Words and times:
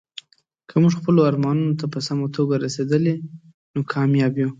که 0.69 0.75
موږ 0.81 0.93
خپلو 0.99 1.21
ارمانونو 1.29 1.73
ته 1.79 1.85
په 1.93 1.99
سمه 2.07 2.27
توګه 2.35 2.55
رسیدلي، 2.65 3.15
نو 3.73 3.79
کامیاب 3.93 4.33
یو. 4.41 4.49